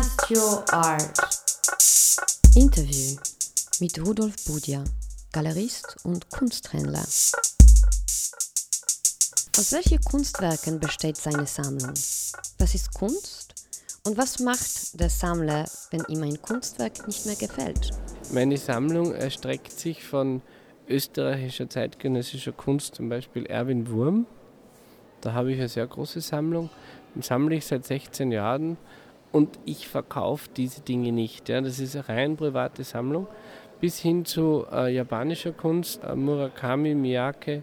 [0.00, 1.12] Cast Your Art.
[2.56, 3.18] Interview
[3.80, 4.82] mit Rudolf Budia,
[5.30, 7.02] Galerist und Kunsthändler.
[9.58, 11.92] Aus welchen Kunstwerken besteht seine Sammlung?
[12.58, 13.52] Was ist Kunst?
[14.06, 17.90] Und was macht der Sammler, wenn ihm ein Kunstwerk nicht mehr gefällt?
[18.32, 20.40] Meine Sammlung erstreckt sich von
[20.88, 24.24] österreichischer zeitgenössischer Kunst, zum Beispiel Erwin Wurm.
[25.20, 26.70] Da habe ich eine sehr große Sammlung.
[27.14, 28.78] Den sammle ich seit 16 Jahren
[29.32, 31.48] und ich verkaufe diese Dinge nicht.
[31.48, 31.60] Ja.
[31.60, 33.26] Das ist eine rein private Sammlung.
[33.80, 37.62] Bis hin zu äh, japanischer Kunst, äh, Murakami, Miyake,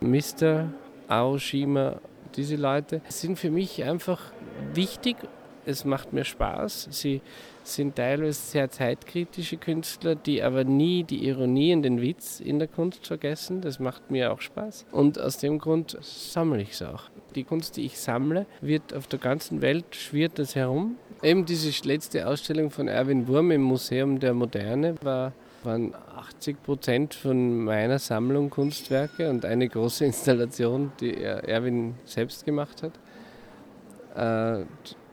[0.00, 0.72] Mr.
[1.08, 2.00] Aoshima,
[2.34, 4.32] diese Leute sind für mich einfach
[4.72, 5.16] wichtig.
[5.64, 6.88] Es macht mir Spaß.
[6.90, 7.20] Sie
[7.62, 12.68] sind teilweise sehr zeitkritische Künstler, die aber nie die Ironie und den Witz in der
[12.68, 13.60] Kunst vergessen.
[13.60, 14.86] Das macht mir auch Spaß.
[14.90, 17.04] Und aus dem Grund sammle ich es auch.
[17.34, 20.96] Die Kunst, die ich sammle, wird auf der ganzen Welt schwirrt das herum.
[21.22, 25.32] Eben diese letzte Ausstellung von Erwin Wurm im Museum der Moderne war
[25.64, 32.82] waren 80 Prozent von meiner Sammlung Kunstwerke und eine große Installation, die Erwin selbst gemacht
[32.82, 32.92] hat.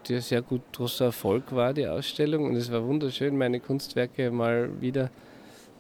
[0.10, 2.46] Ein sehr gut großer Erfolg war, die Ausstellung.
[2.46, 5.12] Und es war wunderschön, meine Kunstwerke mal wieder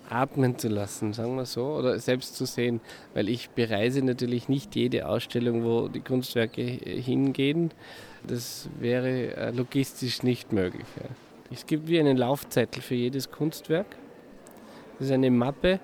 [0.08, 2.80] atmen zu lassen, sagen wir so, oder selbst zu sehen,
[3.14, 7.72] weil ich bereise natürlich nicht jede Ausstellung, wo die Kunstwerke hingehen.
[8.28, 10.86] Das wäre äh, logistisch nicht möglich.
[11.52, 13.88] Es gibt wie einen Laufzettel für jedes Kunstwerk.
[15.00, 15.80] Das ist eine Mappe,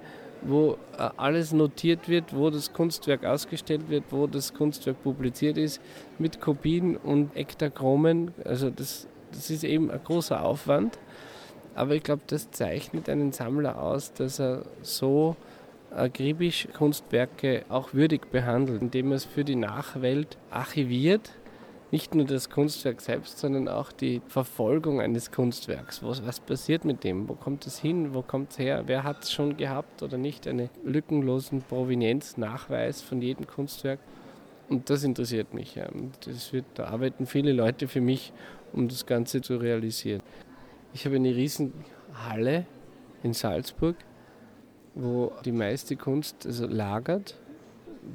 [0.48, 5.82] wo äh, alles notiert wird, wo das Kunstwerk ausgestellt wird, wo das Kunstwerk publiziert ist,
[6.20, 8.34] mit Kopien und Ektachromen.
[8.44, 10.98] Also das, das ist eben ein großer Aufwand.
[11.76, 15.36] Aber ich glaube, das zeichnet einen Sammler aus, dass er so
[15.92, 21.32] akribisch Kunstwerke auch würdig behandelt, indem er es für die Nachwelt archiviert
[21.96, 26.04] nicht nur das Kunstwerk selbst, sondern auch die Verfolgung eines Kunstwerks.
[26.04, 27.30] Was, was passiert mit dem?
[27.30, 28.14] Wo kommt es hin?
[28.14, 28.84] Wo kommt es her?
[28.88, 30.46] Wer hat es schon gehabt oder nicht?
[30.46, 34.02] Einen lückenlosen Provenienznachweis von jedem Kunstwerk.
[34.68, 35.76] Und das interessiert mich.
[35.76, 35.88] Ja.
[36.26, 38.34] Das wird, da arbeiten viele Leute für mich,
[38.74, 40.22] um das Ganze zu realisieren.
[40.94, 41.72] Ich habe eine riesen
[42.28, 42.66] Halle
[43.24, 43.96] in Salzburg,
[44.96, 47.36] wo die meiste Kunst also lagert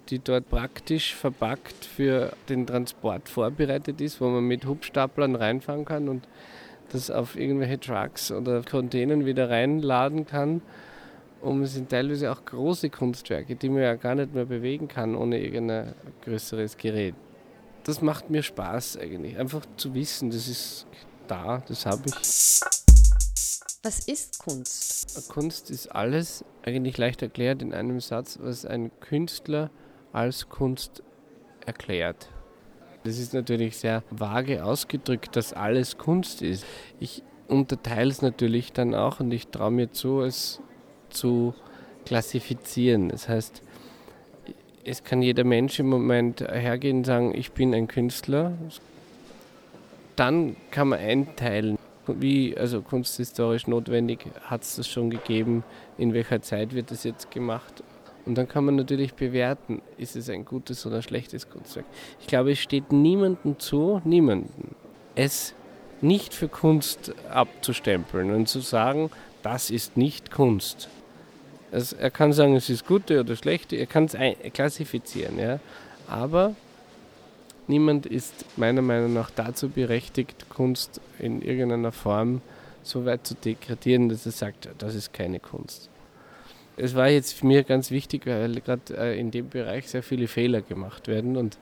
[0.09, 6.09] die dort praktisch verpackt für den Transport vorbereitet ist, wo man mit Hubstaplern reinfahren kann
[6.09, 6.27] und
[6.93, 10.63] das auf irgendwelche Trucks oder Containern wieder reinladen kann.
[11.41, 15.15] Und es sind teilweise auch große Kunstwerke, die man ja gar nicht mehr bewegen kann
[15.15, 17.15] ohne irgendein größeres Gerät.
[17.85, 20.87] Das macht mir Spaß eigentlich, einfach zu wissen, das ist
[21.29, 22.15] da, das habe ich.
[23.83, 24.90] Was ist Kunst?
[25.29, 29.71] Kunst ist alles, eigentlich leicht erklärt in einem Satz, was ein Künstler
[30.13, 31.03] als Kunst
[31.65, 32.29] erklärt.
[33.05, 36.67] Das ist natürlich sehr vage ausgedrückt, dass alles Kunst ist.
[36.99, 40.61] Ich unterteile es natürlich dann auch und ich traue mir zu, es
[41.09, 41.55] zu
[42.05, 43.09] klassifizieren.
[43.09, 43.63] Das heißt,
[44.85, 48.53] es kann jeder Mensch im Moment hergehen und sagen, ich bin ein Künstler.
[50.17, 51.79] Dann kann man einteilen,
[52.19, 55.65] wie also kunsthistorisch notwendig hat es das schon gegeben,
[55.99, 57.83] in welcher Zeit wird das jetzt gemacht
[58.27, 61.87] und dann kann man natürlich bewerten, ist es ein gutes oder schlechtes Kunstwerk.
[62.21, 64.51] Ich glaube, es steht niemandem zu, niemandem,
[65.15, 65.55] es
[66.01, 69.11] nicht für Kunst abzustempeln und zu sagen,
[69.43, 70.89] das ist nicht Kunst.
[71.73, 74.17] Also er kann sagen, es ist gute oder schlechte, er kann es
[74.53, 75.61] klassifizieren, ja.
[76.09, 76.55] aber
[77.71, 82.43] niemand ist meiner Meinung nach dazu berechtigt, Kunst in irgendeiner Form
[82.83, 85.91] so weit zu degradieren, dass er sagt, das ist keine Kunst
[86.83, 90.29] es war jetzt für mich ganz wichtig, weil gerade äh, in dem Bereich sehr viele
[90.29, 91.59] Fehler gemacht werden und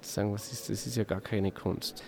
[0.00, 2.02] sagen, was ist, das ist ja gar keine Kunst.